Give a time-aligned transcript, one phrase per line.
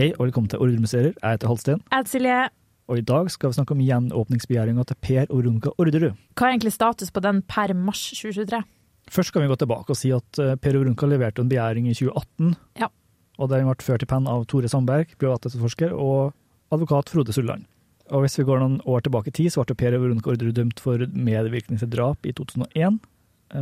[0.00, 1.10] Hei og velkommen til Ordremuseer.
[1.12, 2.46] Jeg heter Halsten, Ed Silje,
[2.88, 6.14] og i dag skal vi snakke om gjenåpningsbegjæringa til Per Orunka Orderud.
[6.38, 8.62] hva er egentlig status på den per mars 2023?
[9.12, 11.92] Først kan vi gå tilbake og si at eh, Per Orunka leverte en begjæring i
[11.92, 12.88] 2018, Ja.
[13.38, 16.32] og den ble ført i penn av Tore Sandberg, privatetterforsker, og
[16.72, 17.68] advokat Frode Sulland.
[18.10, 20.80] Og hvis vi går noen år tilbake i tid, så ble Per Orunka Orderud dømt
[20.80, 23.09] for medvirkning til drap i 2001, eh,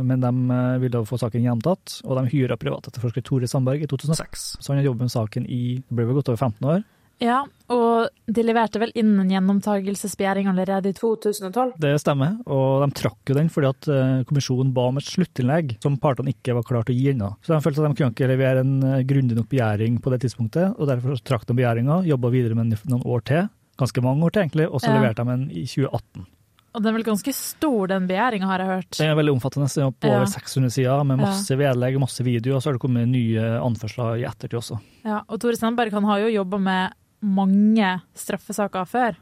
[0.03, 4.47] men de eh, ville få saken gjentatt, og de hyra privatetterforsker Tore Sandberg i 2006.
[4.61, 6.83] Så han har jobbet med saken i det ble vel godt over 15 år.
[7.19, 11.73] Ja, og de leverte vel inn en gjenopptakelsesbegjæring allerede i 2012?
[11.83, 15.75] Det stemmer, og de trakk jo den fordi at eh, kommisjonen ba om et sluttinnlegg
[15.83, 17.33] som partene ikke var klare til å gi ennå.
[17.43, 20.21] Så de følte at de kunne ikke levere en eh, grundig nok begjæring på det
[20.23, 23.49] tidspunktet, og derfor trakk de begjæringa, jobba videre med den noen år til,
[23.79, 24.99] ganske mange år til egentlig, og så Ja.
[25.01, 26.27] leverte de den i 2018.
[26.73, 28.89] Og den er vel ganske stor, den begjæringa, har jeg hørt.
[28.99, 30.17] Den er veldig omfattende, den er på Ja.
[30.19, 34.19] over 600 sider, med masse vedlegg, masse video, og så har det kommet nye anførsler
[34.21, 34.79] i ettertid også.
[35.03, 36.93] Ja, og Tore Sandberg han har jo jobba med
[37.25, 39.15] mange straffesaker før,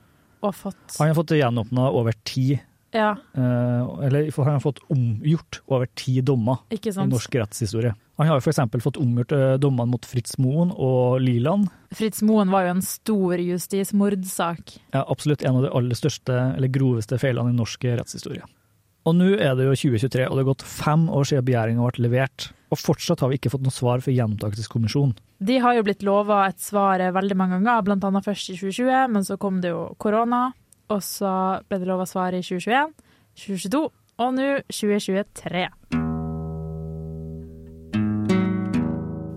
[0.44, 2.60] og fått Han har fått gjenåpna over ti,
[2.96, 6.64] Ja, Uh, eller han har fått omgjort over ti dommer.
[6.72, 7.94] i norsk rettshistorie.
[8.18, 8.60] Han har f.eks.
[8.82, 11.68] fått omgjort eh, dommene mot Fritz Moen og Liland.
[11.94, 14.74] Fritz Moen var jo en stor justismordsak.
[14.96, 18.42] Ja, absolutt en av de aller største eller groveste feilene i norsk rettshistorie.
[19.08, 22.08] Og nå er det jo 2023, og det har gått fem år siden begjæringa ble
[22.08, 22.50] levert.
[22.74, 25.14] Og fortsatt har vi ikke fått noe svar fra Gjentakelseskommisjonen.
[25.38, 29.14] De har jo blitt lova et svar veldig mange ganger, blant annet først i 2020,
[29.14, 30.50] men så kom det jo korona,
[30.94, 31.32] og så
[31.68, 32.94] ble det lov å svare i 2021,
[33.38, 33.84] 2022
[34.18, 35.68] og nå 2023.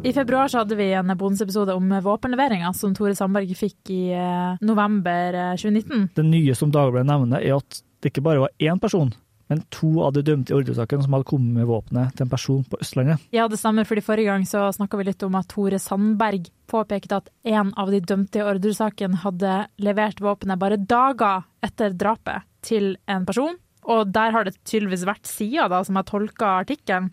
[0.00, 4.62] I februar så hadde vi en bonusepisode om våpenleveringa som Tore Sandberg fikk i eh,
[4.64, 6.06] november eh, 2019.
[6.16, 9.12] Det nye som Dagbladet nevner, er at det ikke bare var én person,
[9.50, 12.60] men to av de dømte i ordresaken som hadde kommet med våpenet til en person
[12.70, 13.22] på Østlandet.
[13.34, 17.18] Ja, det stemmer, fordi forrige gang så snakka vi litt om at Tore Sandberg påpekte
[17.18, 22.94] at en av de dømte i ordresaken hadde levert våpenet bare dager etter drapet til
[23.10, 23.58] en person.
[23.90, 27.10] Og der har det tydeligvis vært sider, som har tolka artikkelen.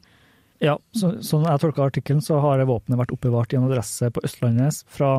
[0.62, 4.22] Ja, så, sånn jeg tolka artikkelen, så har våpenet vært oppbevart i en adresse på
[4.26, 5.16] Østlandet fra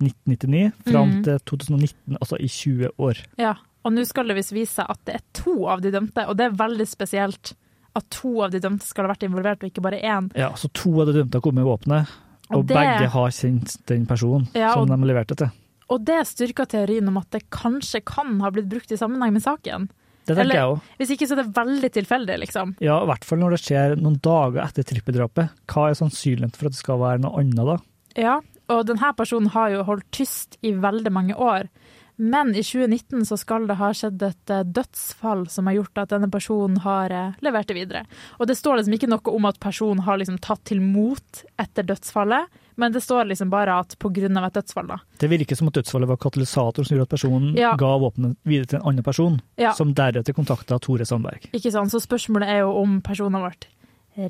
[0.00, 1.22] 1999 fram mm.
[1.28, 3.20] til 2019, altså i 20 år.
[3.40, 6.24] Ja, og nå skal det visst vise seg at det er to av de dømte,
[6.28, 7.54] og det er veldig spesielt
[7.94, 10.30] at to av de dømte skal ha vært involvert, og ikke bare én.
[10.34, 12.14] Ja, så to av de dømte har kommet med våpenet,
[12.50, 15.50] og, det- begge har kjent den personen Ja, som de leverte til.
[15.90, 19.42] Og det styrker teorien om at det kanskje kan ha blitt brukt i sammenheng med
[19.44, 19.90] saken.
[20.26, 20.82] Det tenker Eller- jeg også.
[20.98, 22.76] Hvis ikke så er det veldig tilfeldig, liksom.
[22.80, 25.50] Ja, i hvert fall når det skjer noen dager etter trippeldrapet.
[25.68, 27.76] Hva er sannsynligheten for at det skal være noe annet da?
[28.16, 28.40] Ja,
[28.70, 31.68] og denne personen har jo holdt tyst i veldig mange år.
[32.16, 36.12] Men i 2019 så skal det ha skjedd et eh, dødsfall som har gjort at
[36.14, 38.04] denne personen har eh, levert det videre.
[38.38, 41.82] Og det står liksom ikke noe om at personen har liksom tatt til mot etter
[41.88, 42.46] dødsfallet,
[42.78, 44.98] men det står liksom bare at av et dødsfall, da.
[45.18, 47.74] Det virker som at dødsfallet var katalysatoren som gjorde at personen Ja.
[47.76, 49.72] ga våpenet videre til en annen person, Ja.
[49.72, 51.50] som deretter kontakta Tore Sandberg.
[51.52, 51.90] Ikke sant?
[51.90, 53.66] Så spørsmålet er jo om personen har vært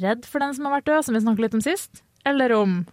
[0.01, 2.87] redd for den som har vært død, som vi snakket litt om sist, eller om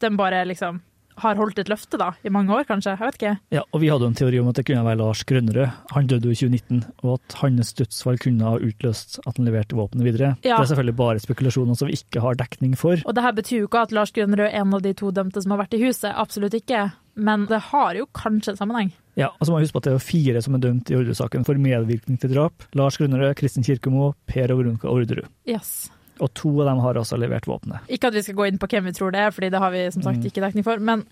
[0.00, 0.80] den bare liksom
[1.22, 2.94] har holdt et løfte da, i mange år, kanskje.
[2.96, 3.34] Jeg vet ikke.
[3.54, 5.76] Ja, og Vi hadde jo en teori om at det kunne være Lars Grønnerød.
[5.94, 9.78] Han døde jo i 2019, og at hans dødsfall kunne ha utløst at han leverte
[9.78, 10.32] våpenet videre.
[10.44, 10.56] Ja.
[10.56, 13.00] Det er selvfølgelig bare spekulasjoner som vi ikke har dekning for.
[13.04, 15.42] Og det her betyr jo ikke at Lars Grønnerød er en av de to dømte
[15.42, 16.88] som har vært i huset, absolutt ikke.
[17.20, 18.92] Men det har jo kanskje en sammenheng.
[19.18, 20.96] Ja, og så må vi huske på at det er fire som er dømt i
[20.96, 22.64] Orderud-saken for medvirkning til drap.
[22.78, 25.26] Lars Grønnerød, Kristin Kirkemo, Per og Veronica Orderud.
[25.48, 25.90] Yes.
[26.20, 27.86] Og to av dem har også levert våpenet.
[27.88, 29.70] Ikke at vi skal gå inn på hvem vi tror det er, fordi det har
[29.72, 30.26] vi som sagt Mm.
[30.30, 30.78] ikke dekning for.
[30.78, 31.06] Men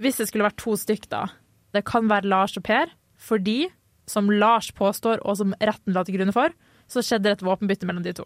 [0.00, 1.26] hvis det skulle vært to stykk, da.
[1.74, 2.86] Det kan være Lars og Per,
[3.18, 3.66] fordi,
[4.06, 6.48] som Lars påstår, og som retten la til grunne for,
[6.88, 8.24] så skjedde det et våpenbytte mellom de to.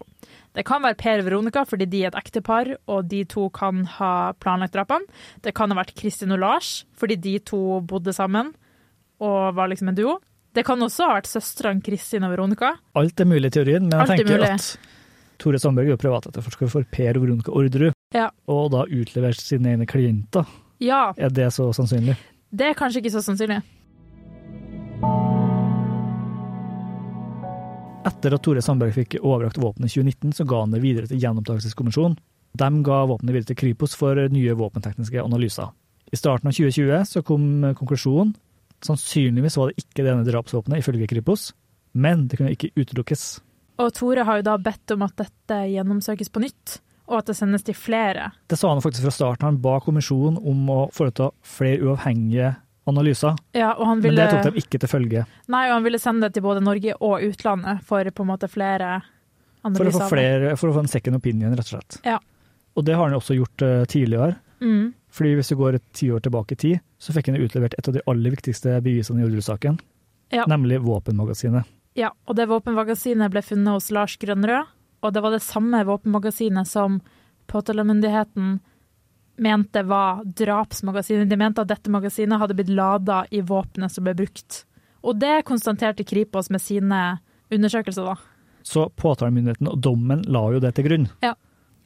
[0.53, 3.85] Det kan være Per og Veronica, fordi de er et ektepar, og de to kan
[3.85, 5.07] ha planlagt drapene.
[5.41, 8.53] Det kan ha vært Kristin og Lars, fordi de to bodde sammen
[9.19, 10.19] og var liksom en duo.
[10.55, 12.73] Det kan også ha vært søstrene Kristin og Veronica.
[12.95, 14.77] Alt er mulig i teorien, men jeg Alt er tenker at
[15.39, 18.29] Tore Sandberg er privatetterforsker for Per og Veronica Orderud, Ja.
[18.47, 20.45] og da utlevert sine egne klienter.
[20.79, 22.17] Ja, Er det så sannsynlig?
[22.53, 23.61] det er kanskje ikke så sannsynlig.
[28.09, 31.19] Etter at Tore Sandberg fikk overrakt våpenet i 2019, så ga han det videre til
[31.19, 32.17] Gjenopptakelseskommisjonen.
[32.57, 35.69] De ga våpenet videre til Kripos for nye våpentekniske analyser.
[36.11, 37.43] I starten av 2020 så kom
[37.77, 38.33] konklusjonen.
[38.81, 41.51] Sannsynligvis var det ikke denne drapsvåpenet, ifølge Kripos,
[41.93, 43.41] men det kunne ikke utelukkes.
[43.79, 46.79] Og Tore har jo da bedt om at dette gjennomsøkes på nytt,
[47.09, 48.31] og at det sendes til flere.
[48.51, 49.47] Det sa han faktisk fra starten.
[49.47, 52.51] Han ba kommisjonen om å foreta flere uavhengige
[52.89, 55.25] analyser, Ja, han men det tok de ikke til følge.
[55.47, 58.49] nei, og han ville sende det til både Norge og utlandet for på en måte
[58.49, 59.01] flere
[59.61, 59.99] For å, analyser.
[59.99, 61.99] få flere, for å få en second opinion, rett og slett.
[62.05, 62.17] Ja.
[62.75, 64.35] Og det har han også gjort eh, tidligere.
[64.61, 64.93] Mm.
[65.11, 67.93] Fordi hvis du går et tiår tilbake i tid, så fikk han utlevert et av
[67.93, 69.79] de aller viktigste bevisene i Orderud-saken,
[70.31, 70.45] Ja.
[70.45, 71.65] nemlig våpenmagasinet.
[71.97, 74.69] Ja, og det våpenmagasinet ble funnet hos Lars Grønrød,
[74.99, 76.99] og det var det samme våpenmagasinet som
[77.49, 78.59] påtalemyndigheten
[79.39, 81.29] mente var drapsmagasinet.
[81.29, 84.63] De mente at dette magasinet hadde blitt lada i våpenet som ble brukt.
[85.01, 86.99] Og det konstaterte Kripos med sine
[87.49, 88.17] undersøkelser, da.
[88.63, 91.07] Så påtalemyndigheten og dommen la jo det til grunn.
[91.23, 91.33] Ja.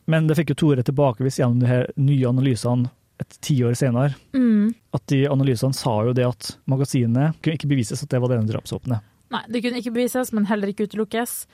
[0.09, 2.89] Men det fikk jo Tore tilbakevist gjennom de her nye analysene
[3.21, 4.17] et tiår senere.
[4.33, 4.73] Mm.
[4.97, 8.49] At de analysene sa jo det at magasinet kunne ikke bevises at det var denne
[8.49, 9.05] drapsvåpenet.
[9.33, 11.45] Nei, det kunne ikke bevises, men heller ikke utelukkes.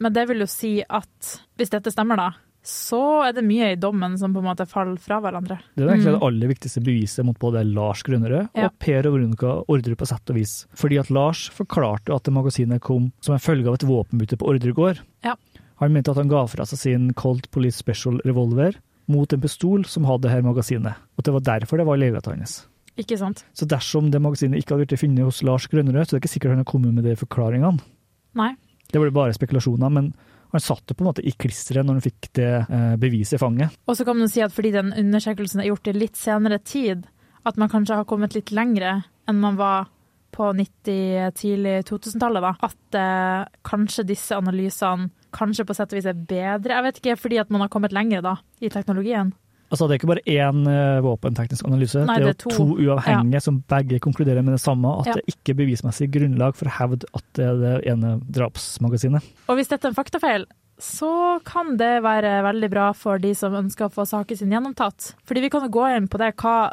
[0.00, 2.30] Men det vil jo si at hvis dette stemmer, da,
[2.66, 5.56] så er det mye i dommen som på en måte faller fra hverandre.
[5.76, 6.18] Det er egentlig Mm.
[6.18, 8.66] det aller viktigste beviset mot både Lars Grønnerød Ja.
[8.66, 10.66] og Per og Veronica Orderud på sett og vis.
[10.74, 14.48] Fordi at Lars forklarte at det magasinet kom som en følge av et våpenbytte på
[14.50, 14.98] Orderud gård.
[15.24, 15.34] Ja.
[15.80, 18.74] Han mente at han ga fra seg sin Colt Police Special revolver
[19.08, 21.96] mot en pistol som hadde det her magasinet, og at det var derfor det var
[21.96, 22.66] leiligheten hans.
[23.00, 23.44] Ikke sant?
[23.56, 26.34] Så dersom det magasinet ikke hadde blitt funnet hos Lars Grønnerød, så er det ikke
[26.36, 27.84] sikkert han har kommet med de forklaringene.
[28.40, 28.54] Nei.
[28.88, 30.12] Det ble bare spekulasjoner, men
[30.54, 33.42] han satt det på en måte i klisteret når han fikk det eh, beviset i
[33.42, 33.76] fanget.
[33.90, 37.04] Og så kan man si at fordi den undersøkelsen er gjort i litt senere tid,
[37.46, 39.90] at man kanskje har kommet litt lengre enn man var
[40.36, 42.52] på 90-, tidlig 2000-tallet, da.
[42.68, 46.76] At eh, kanskje disse analysene kanskje på sett og vis er bedre.
[46.76, 49.34] Jeg vet ikke, fordi at man har kommet lenger da, i teknologien.
[49.70, 52.66] Altså, det er ikke bare én eh, våpenteknisk analyse, Nei, det er det er to,
[52.78, 55.14] uavhengige som begge konkluderer med det samme, at Ja.
[55.18, 59.22] det ikke er bevismessig grunnlag for å hevde at det er det ene drapsmagasinet.
[59.48, 60.46] Og hvis dette er en faktafeil,
[60.78, 65.14] så kan det være veldig bra for de som ønsker å få saken sin gjennomtatt.
[65.26, 66.34] Fordi vi kan jo gå inn på det.
[66.36, 66.70] Hva,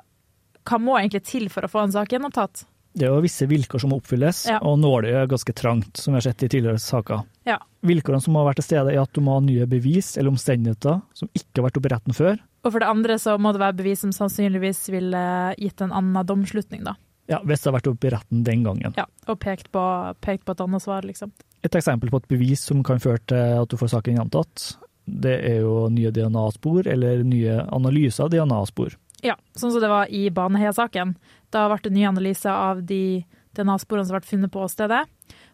[0.68, 2.66] hva må egentlig til for å få en sak gjennomtatt?
[2.94, 4.60] Det er jo visse vilkår som må oppfylles, Ja.
[4.62, 7.24] og nåløyet er ganske trangt, som vi har sett i tidligere saker.
[7.48, 7.58] Ja.
[7.82, 11.02] Vilkårene som må være til stede, er at du må ha nye bevis eller omstendigheter
[11.18, 12.38] som ikke har vært oppe i retten før.
[12.64, 15.24] Og for det andre så må det være bevis som sannsynligvis ville
[15.60, 16.96] gitt en annen domslutning, da.
[17.32, 18.96] Ja, Hvis det har vært oppe i retten den gangen.
[19.00, 19.82] Ja, og pekt på,
[20.24, 21.32] pekt på et annet svar, liksom.
[21.64, 24.66] Et eksempel på et bevis som kan føre til at du får saken gjentatt,
[25.06, 28.98] det er jo nye DNA-spor eller nye analyser av DNA-spor.
[29.24, 31.16] Ja, sånn som det var i Baneheia-saken.
[31.56, 33.24] Da ble det nye analyser av de
[33.56, 35.06] DNA-sporene som ble funnet på åstedet.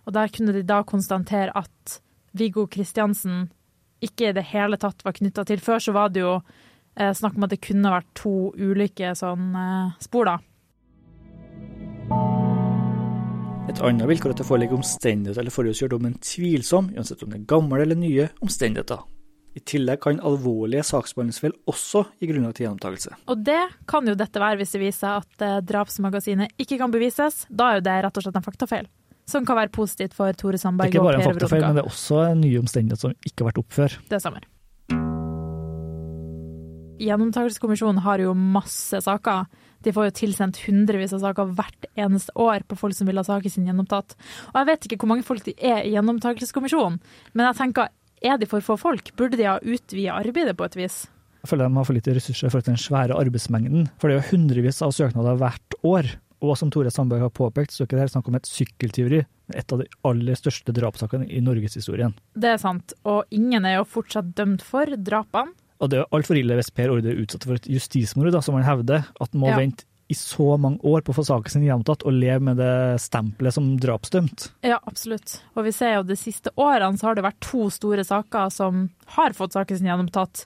[0.09, 1.99] Og der kunne de da konstatere at
[2.37, 3.49] Viggo Kristiansen
[4.01, 5.61] ikke i det hele tatt var knytta til.
[5.61, 6.39] Før så var det jo
[7.15, 10.37] snakk om at det kunne vært to ulike sånn eh, spor, da.
[13.69, 17.43] Et annet vilkår er at det foreligger omstendigheter eller forholdsgjør dommen tvilsom, uansett om det
[17.43, 19.03] er gamle eller nye omstendigheter.
[19.57, 23.17] I tillegg kan alvorlige saksbehandlingsfeil også gi grunnlag til gjenopptakelse.
[23.33, 26.93] Og det kan jo dette være hvis det viser seg at eh, drapsmagasinet ikke kan
[26.93, 27.43] bevises.
[27.49, 28.89] Da er jo det rett og slett en faktafeil.
[29.29, 30.89] Som kan være positivt for Tore Sandberg.
[30.89, 33.43] Det er ikke bare en faktafeil, men det er også en ny omstendighet som ikke
[33.43, 33.99] har vært opp før.
[34.09, 34.49] Det stemmer.
[36.99, 39.45] Gjennomtakelseskommisjonen har jo masse saker.
[39.85, 43.23] De får jo tilsendt hundrevis av saker hvert eneste år på folk som vil ha
[43.23, 44.17] saken sin gjennomtatt.
[44.51, 46.99] Og jeg vet ikke hvor mange folk de er i gjennomtakelseskommisjonen,
[47.31, 49.13] men jeg tenker, er de for få folk?
[49.15, 51.05] Burde de ha utvida arbeidet på et vis?
[51.39, 53.87] Jeg føler de har for lite ressurser til den svære arbeidsmengden.
[53.95, 56.09] For det er jo hundrevis av søknader hvert år.
[56.43, 59.21] Og som Tore Sandberg har påpekt, så er det her snakk om et sykkeltyveri.
[59.55, 62.11] Et av de aller største drapssakene i norgeshistorien.
[62.35, 65.55] Det er sant, og ingen er jo fortsatt dømt for drapene.
[65.79, 68.57] Og det er altfor ille hvis Per Order er utsatt for et justismord, da, som
[68.59, 69.05] han hevder.
[69.21, 69.57] At han må Ja.
[69.57, 72.99] vente i så mange år på å få saken sin gjentatt, og leve med det
[72.99, 74.49] stempelet som drapsdømt.
[74.65, 75.39] Ja, absolutt.
[75.55, 78.89] Og vi ser jo de siste årene så har det vært to store saker som
[79.05, 80.45] har fått saken sin gjennomtatt,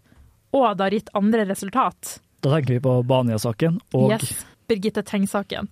[0.54, 2.20] og det har gitt andre resultat.
[2.44, 5.70] Da tenker vi på Baneheia-saken og Yes, Birgitte Tengs-saken.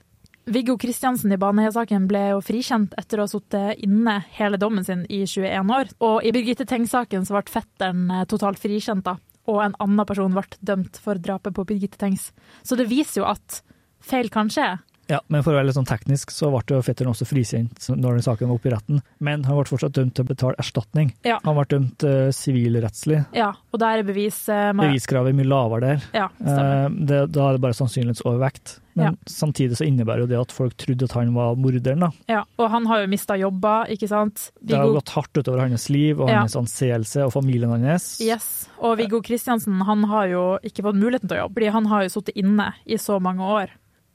[0.48, 5.04] Viggo Kristiansen i Baneheia-saken ble jo frikjent etter å ha sittet inne hele dommen sin
[5.10, 5.92] i 21 år.
[6.02, 9.18] Og i Birgitte Tengs-saken så ble fetteren eh, totalt frikjent, da.
[9.50, 12.30] Og en annen person ble dømt for drapet på Birgitte Tengs.
[12.64, 13.62] Så det viser jo at
[14.02, 14.76] feil kan skje.
[15.12, 18.18] Ja, men for å være litt sånn teknisk, så ble jo fetteren også frikjent når
[18.22, 19.02] den saken var oppe i retten.
[19.20, 21.12] Men han ble fortsatt dømt til å betale erstatning.
[21.28, 21.40] Ja.
[21.44, 23.26] Han ble dømt eh, sivilrettslig.
[23.36, 24.38] Ja, og der er bevis...
[24.50, 26.06] uh, med- Beviskravet er mye lavere der.
[26.16, 26.86] Ja, stemmer.
[26.86, 28.78] Eh, det, da er det bare sannsynlighetsovervekt.
[29.00, 29.12] Men Ja.
[29.32, 32.00] samtidig så innebærer jo det at folk trodde at han var morderen.
[32.04, 32.10] da.
[32.28, 34.50] Ja, og han har jo mista jobber, ikke sant?
[34.62, 36.42] Det har Viggo- gått hardt utover hans liv og Ja.
[36.44, 38.20] hans anseelse og familien hans.
[38.20, 41.86] Yes, og Viggo Kristiansen han har jo ikke fått muligheten til å jobbe, fordi han
[41.86, 43.70] har jo sittet inne i så mange år.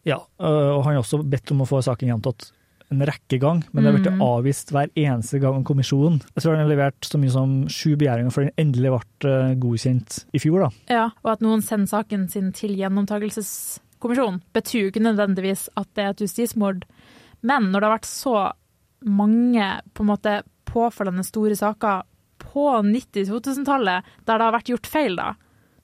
[0.07, 2.53] Ja, øh, og han har også bedt om å få saken gjentatt
[2.95, 4.21] en rekke gang, men det har blitt Mm.
[4.23, 6.21] avvist hver eneste gang av kommisjonen.
[6.37, 9.55] Jeg tror han har levert så mye som sju begjæringer før den endelig ble øh,
[9.59, 10.61] godkjent i fjor.
[10.69, 10.71] da.
[10.95, 16.05] Ja, og at noen sender saken sin til gjennomtakelseskommisjonen, betyr jo ikke nødvendigvis at det
[16.05, 16.85] er et justismord.
[17.43, 18.53] Men når det har vært så
[19.05, 20.37] mange på en måte
[20.67, 22.03] påfallende store saker
[22.39, 25.33] på 90-2000-tallet, der det har vært gjort feil, da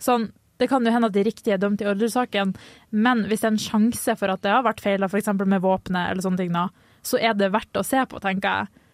[0.02, 0.30] sånn,
[0.62, 2.54] Det kan jo hende at de riktige er dømt i Orderud-saken,
[2.94, 5.32] men hvis det er en sjanse for at det har vært feil, f.eks.
[5.42, 6.68] med våpenet, eller sånne ting, da,
[7.02, 8.84] så er det verdt å se på, tenker jeg,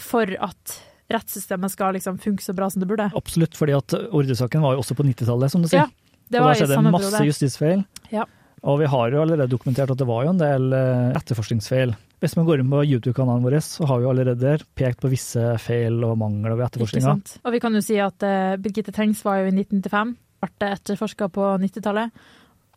[0.00, 0.78] for at
[1.12, 3.10] rettssystemet skal liksom funke så bra som det burde.
[3.16, 5.86] Absolutt, fordi at Orderud-saken var jo også på 90-tallet, som du sier.
[5.86, 7.86] Ja, det og var da i skjedde det masse justisfeil.
[8.12, 8.26] Ja.
[8.66, 11.94] Og vi har jo allerede dokumentert at det var jo en del eh, etterforskningsfeil.
[12.18, 15.52] Hvis man går inn på YouTube-kanalen vår, så har vi allerede der pekt på visse
[15.62, 17.14] feil og mangler ved etterforskninga.
[17.46, 21.30] Og vi kan jo si at eh, Birgitte Tengs var jo i 1995, ble etterforska
[21.34, 22.12] på 90-tallet.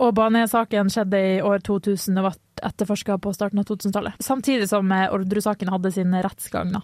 [0.02, 4.18] Og Baneheia-saken skjedde i år 2000 og ble etterforska på starten av 2000-tallet.
[4.24, 6.74] Samtidig som eh, Orderud-saken hadde sin rettsgang.
[6.74, 6.82] da.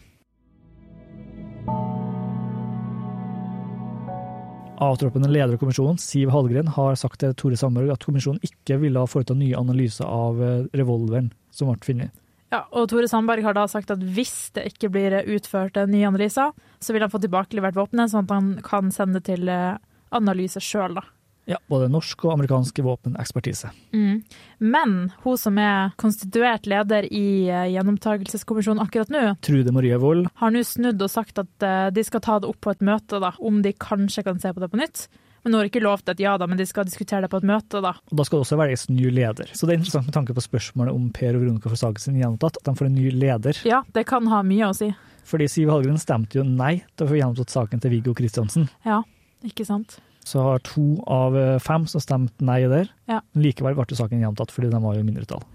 [4.77, 9.01] Avtroppende leder av kommisjonen, Siv Hallgren, har sagt til Tore Sandberg at kommisjonen ikke ville
[9.01, 12.13] ha foretatt nye analyser av eh, revolveren som ble funnet.
[12.53, 16.05] Ja, og Tore Sandberg har da sagt at hvis det ikke blir utført eh, nye
[16.12, 19.50] analyser, så vil han få tilbakelevert våpenet, sånn at han kan sende det til
[20.15, 21.05] analyse sjøl, da.
[21.47, 23.69] Ja, både norsk og amerikansk våpenekspertise.
[23.95, 24.17] Mm.
[24.59, 30.51] Men hun som er konstituert leder i gjennomtagelseskommisjonen gjennomtakelseskommisjonen akkurat nå, Trude Marie Wold har
[30.51, 33.31] nå snudd og sagt at eh, de skal ta det opp på et møte, da,
[33.39, 35.07] om de kanskje kan se på det på nytt.
[35.45, 37.47] Men nå har ikke lovt et ja, da, men de skal diskutere det på et
[37.47, 37.79] møte.
[37.79, 37.93] da.
[38.11, 39.53] Og Da skal det også velges ny leder.
[39.55, 42.17] Så det er interessant med tanke på spørsmålet om Per og Veronica får saken sin
[42.19, 43.61] gjenopptatt, at de får en ny leder.
[43.63, 44.91] Ja, det kan ha mye å si.
[45.27, 48.67] Fordi Siv Hallgren stemte jo nei til å få gjenopptatt saken til Viggo Kristiansen.
[48.83, 49.05] Ja,
[49.46, 50.00] ikke sant?
[50.27, 52.89] Så har to av eh, fem som stemte nei der.
[53.08, 53.22] Ja.
[53.38, 55.46] Likevel ble saken gjentatt, fordi de var jo i mindretall.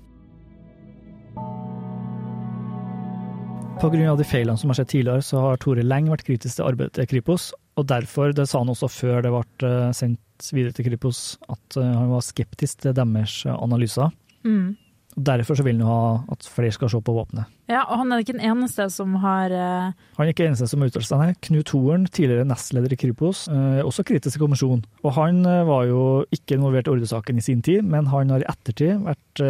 [3.83, 6.95] Av de feilene som har skjedd tidligere, så har Tore lenge vært kritisk til arbeidet
[7.01, 7.49] til Kripos.
[7.81, 11.79] Og derfor, det sa han også før det ble eh, sendt videre til Kripos, at
[11.81, 14.15] eh, han var skeptisk til deres analyser.
[14.47, 14.77] Mm.
[15.13, 17.51] Og Derfor så vil han ha at flere skal se på våpenet.
[17.71, 19.93] Ja, og han er ikke den eneste som har uh...
[20.17, 21.31] Han er ikke den eneste som uttaler seg nei.
[21.49, 24.85] Knut Horen, tidligere nestleder i Kripos, uh, også kritisk til kommisjonen.
[25.05, 26.03] Og han uh, var jo
[26.33, 29.47] ikke involvert i ordresaken i sin tid, men han har i ettertid vært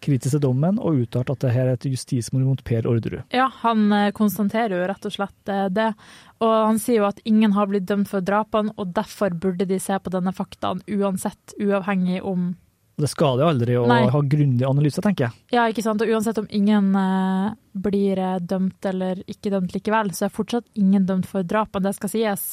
[0.00, 3.20] kritisk til dommen og uttalt at det her er et justismord mot Per Orderud.
[3.36, 5.90] Ja, han konstaterer jo rett og slett det.
[6.40, 9.76] Og han sier jo at ingen har blitt dømt for drapene, og derfor burde de
[9.82, 12.54] se på denne faktaen uansett, uavhengig om
[13.00, 14.02] Det skader jo aldri å Nei.
[14.12, 15.44] ha grundig analyse, tenker jeg.
[15.54, 16.02] Ja, ikke sant.
[16.04, 20.68] Og uansett om ingen eh, blir eh, dømt eller ikke dømt likevel, så er fortsatt
[20.80, 22.44] ingen dømt for drap, og det skal sies.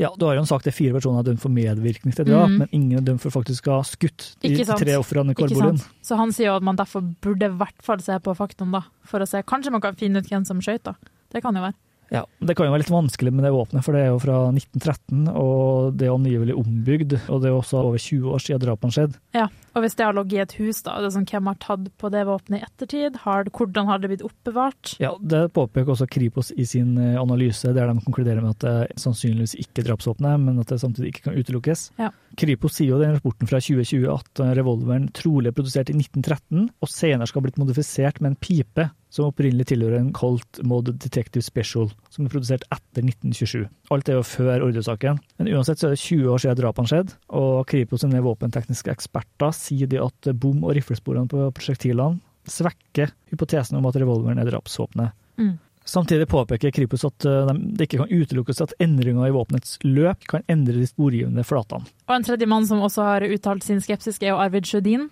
[0.00, 2.56] Ja, Du har jo sagt at fire personer er dømt for medvirkning til drap, mm.
[2.62, 5.78] men ingen er dømt for faktisk å ha skutt de tre ofrene i Korbolen.
[6.00, 9.04] Så han sier jo at man derfor burde i hvert fall se på faktaene, da.
[9.04, 9.42] For å se.
[9.44, 10.96] Kanskje man kan finne ut hvem som skøyt, da.
[11.30, 11.76] Det kan jo være.
[12.10, 14.36] Ja, Det kan jo være litt vanskelig med det våpenet, for det er jo fra
[14.50, 17.16] 1913, og det er angivelig ombygd.
[17.30, 19.20] Og det er også over 20 år siden drapene skjedde.
[19.36, 21.58] Ja, og hvis det har ligget i et hus, da, er det sånn, hvem har
[21.62, 23.20] tatt på det våpenet i ettertid?
[23.22, 24.96] Har, hvordan har det blitt oppbevart?
[25.02, 29.00] Ja, Det påpeker også Kripos i sin eh, analyse, der de konkluderer med at det
[29.00, 31.90] sannsynligvis ikke er drapsvåpenet, men at det samtidig ikke kan utelukkes.
[32.00, 32.10] Ja.
[32.40, 36.66] Kripos sier jo i den rapporten fra 2020 at revolveren trolig er produsert i 1913,
[36.82, 40.92] og senere skal ha blitt modifisert med en pipe som opprinnelig tilhører en Colt Mod
[41.02, 43.66] Detective Special, som er produsert etter 1927.
[43.94, 47.16] Alt er jo før ordresaken, men uansett så er det 20 år siden drapene skjedde,
[47.40, 53.78] og Kripos sine våpentekniske eksperter sier de at bom- og riflesporene på prosjektilene svekker hypotesen
[53.78, 55.12] om at revolveren er drapsvåpenet.
[55.40, 55.58] Mm.
[55.90, 60.44] Samtidig påpeker Kripos at eh, det ikke kan utelukkes at endringer i våpenets løp kan
[60.52, 61.88] endre de sporgivende flatene.
[62.06, 65.08] Og en tredje mann som også har uttalt sin skepsis, er jo Arvid Sjødin,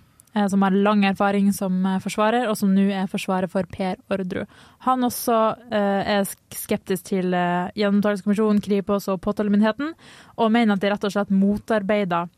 [0.47, 4.45] som har lang erfaring som eh, forsvarer, og som nå er forsvarer for Per Ordru.
[4.87, 5.38] Han også
[5.75, 9.95] eh, er skeptisk til eh, Gjennomtakelseskommisjonen, Kripos og påtalemyndigheten,
[10.38, 12.28] og mener at de rett og slett motarbeider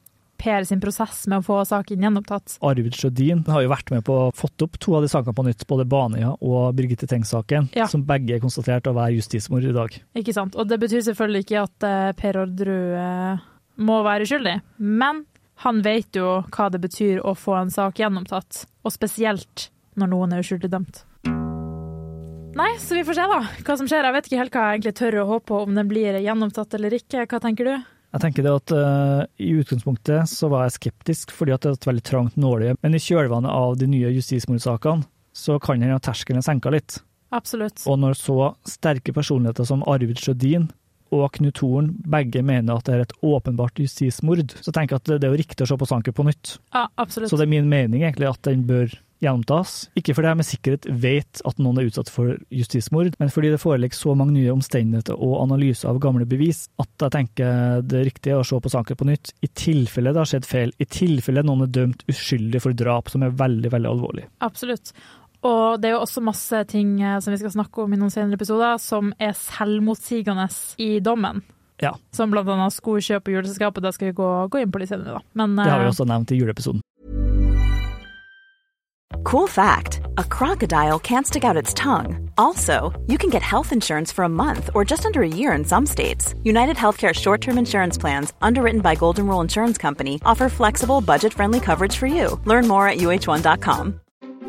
[0.40, 2.54] Per sin prosess med å få saken gjenopptatt.
[2.64, 5.45] Arvid Sjødin har jo vært med på å fått opp to av de sakene på
[5.45, 7.85] nytt, både Baneheia og Birgitte Tengs-saken, Ja.
[7.92, 9.92] som begge er konstatert å være justismord i dag.
[10.16, 10.57] Ikke sant?
[10.57, 13.45] Og det betyr selvfølgelig ikke at eh, Per Ordru eh,
[13.85, 15.26] må være uskyldig, men
[15.61, 19.69] han vet jo hva det betyr å få en sak gjenopptatt, og spesielt
[20.00, 21.02] når noen er uskyldig dømt.
[22.57, 24.07] Nei, så vi får se da hva som skjer.
[24.09, 26.75] Jeg vet ikke helt hva jeg egentlig tør å håpe på, om den blir gjenopptatt
[26.79, 27.26] eller ikke.
[27.29, 27.75] Hva tenker du?
[28.11, 31.79] Jeg tenker det at uh, I utgangspunktet så var jeg skeptisk fordi at det er
[31.79, 36.40] et veldig trangt nåløye, men i kjølvannet av de nye justismordsakene så kan hende terskelen
[36.40, 36.99] er senka litt.
[37.31, 37.85] Absolutt.
[37.87, 40.67] Og når så sterke personligheter som Arvid Sjødin
[41.11, 45.12] og Knut Horn begge mener at det er et åpenbart justismord, så tenker jeg at
[45.21, 46.57] det er jo riktig å se på saken på nytt.
[46.75, 47.33] Ja, absolutt.
[47.33, 49.90] Så det er min mening egentlig at den bør gjennomtas.
[49.99, 53.61] Ikke fordi jeg med sikkerhet vet at noen er utsatt for justismord, men fordi det
[53.61, 58.09] foreligger så mange nye omstendigheter og analyser av gamle bevis at jeg tenker det er
[58.09, 61.45] riktig å se på saken på nytt, i tilfelle det har skjedd feil, i tilfelle
[61.47, 64.29] noen er dømt uskyldig for drap, som er veldig, veldig alvorlig.
[64.47, 64.95] Absolutt.
[65.47, 68.12] Og det er jo også masse ting eh, som vi skal snakke om i noen
[68.12, 70.49] senere episoder, som er selvmotsigende
[70.82, 71.40] i dommen.
[71.80, 71.94] Ja.
[72.12, 73.82] Som blant annet skokjøp og juleselskapet.
[73.87, 75.26] Det skal vi gå, gå inn på litt senere, da.
[75.40, 76.85] Men Det har vi eh, også nevnt i juleepisoden.
[79.25, 82.30] Cool fact a crocodile can't stick out its tongue.
[82.38, 85.64] Also, you can get health insurance for a month or just under a year in
[85.64, 86.35] some states.
[86.42, 91.32] United Healthcare short term insurance plans, underwritten by Golden Rule Insurance Company, offer flexible, budget
[91.32, 92.40] friendly coverage for you.
[92.44, 94.00] Learn more at uh1.com.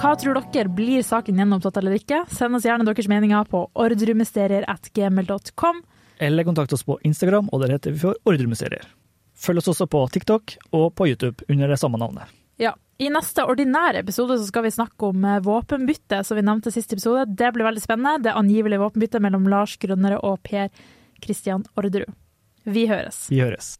[0.00, 0.68] Hva tror dere?
[0.72, 2.22] Blir saken gjenopptatt eller ikke?
[2.32, 5.82] Send oss gjerne deres meninger på ordremysterier.gmil.com.
[6.24, 8.86] Eller kontakt oss på Instagram, og der heter vi for Ordremysterier.
[9.36, 12.24] Følg oss også på TikTok og på YouTube under det samme navnet.
[12.60, 12.72] Ja.
[13.00, 16.92] I neste ordinære episode så skal vi snakke om eh, våpenbytte, som vi nevnte sist
[16.92, 17.24] episode.
[17.36, 18.24] Det blir veldig spennende.
[18.24, 20.68] Det angivelige våpenbyttet mellom Lars Grønnere og Per
[21.24, 22.08] Christian Orderud.
[22.64, 23.26] Vi høres.
[23.32, 23.79] Vi høres.